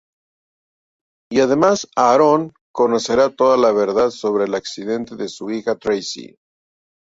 [1.31, 6.39] Y además, Aaron conocerá toda la verdad sobre el accidente de su hija Tracy.